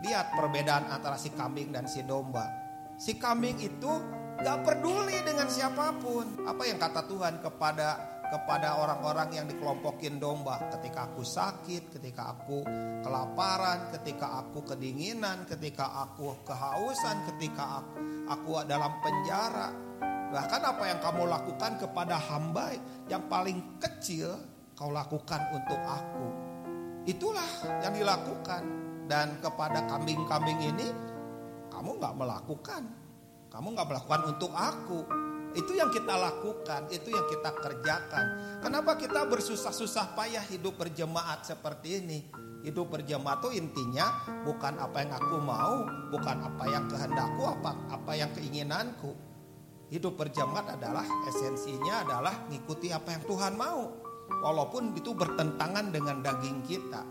Lihat 0.00 0.32
perbedaan 0.32 0.88
antara 0.88 1.20
si 1.20 1.32
kambing 1.32 1.72
dan 1.72 1.84
si 1.84 2.00
domba. 2.04 2.48
Si 3.00 3.16
kambing 3.16 3.60
itu 3.60 3.92
gak 4.40 4.64
peduli 4.64 5.20
dengan 5.24 5.48
siapa 5.48 5.92
pun. 6.00 6.44
Apa 6.44 6.62
yang 6.68 6.80
kata 6.80 7.04
Tuhan 7.04 7.40
kepada 7.44 8.20
kepada 8.30 8.78
orang-orang 8.78 9.42
yang 9.42 9.46
dikelompokin 9.50 10.22
domba. 10.22 10.70
Ketika 10.70 11.10
aku 11.10 11.26
sakit, 11.26 11.98
ketika 11.98 12.30
aku 12.30 12.62
kelaparan, 13.02 13.90
ketika 13.98 14.38
aku 14.38 14.62
kedinginan, 14.62 15.44
ketika 15.50 15.90
aku 16.06 16.38
kehausan, 16.46 17.26
ketika 17.34 17.82
aku, 17.82 17.90
aku 18.30 18.50
dalam 18.70 19.02
penjara. 19.02 19.74
Bahkan 20.30 20.62
apa 20.62 20.84
yang 20.86 21.02
kamu 21.02 21.26
lakukan 21.26 21.72
kepada 21.82 22.14
hamba 22.30 22.70
yang 23.10 23.26
paling 23.26 23.82
kecil, 23.82 24.38
kau 24.78 24.94
lakukan 24.94 25.50
untuk 25.50 25.80
aku. 25.82 26.26
Itulah 27.10 27.50
yang 27.82 27.98
dilakukan 27.98 28.62
dan 29.10 29.42
kepada 29.42 29.90
kambing-kambing 29.90 30.70
ini 30.70 30.94
kamu 31.74 31.98
nggak 31.98 32.14
melakukan, 32.14 32.86
kamu 33.50 33.66
nggak 33.74 33.88
melakukan 33.90 34.22
untuk 34.30 34.54
aku. 34.54 35.02
Itu 35.50 35.74
yang 35.74 35.90
kita 35.90 36.14
lakukan, 36.14 36.86
itu 36.94 37.10
yang 37.10 37.26
kita 37.26 37.50
kerjakan. 37.58 38.26
Kenapa 38.62 38.94
kita 38.94 39.26
bersusah-susah 39.26 40.14
payah 40.14 40.46
hidup 40.46 40.78
berjemaat 40.78 41.42
seperti 41.42 41.98
ini? 41.98 42.22
Hidup 42.62 42.94
berjemaat 42.94 43.42
itu 43.42 43.58
intinya 43.58 44.06
bukan 44.46 44.78
apa 44.78 45.02
yang 45.02 45.12
aku 45.18 45.36
mau, 45.42 45.82
bukan 46.14 46.36
apa 46.46 46.64
yang 46.70 46.86
kehendakku, 46.86 47.42
apa 47.50 47.74
apa 47.90 48.12
yang 48.14 48.30
keinginanku. 48.30 49.10
Hidup 49.90 50.14
berjemaat 50.14 50.78
adalah 50.78 51.02
esensinya 51.26 52.06
adalah 52.06 52.46
ngikuti 52.46 52.94
apa 52.94 53.18
yang 53.18 53.26
Tuhan 53.26 53.58
mau. 53.58 53.90
Walaupun 54.30 54.94
itu 54.94 55.10
bertentangan 55.18 55.90
dengan 55.90 56.22
daging 56.22 56.62
kita. 56.62 57.02